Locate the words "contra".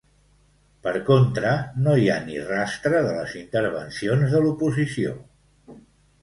1.09-1.51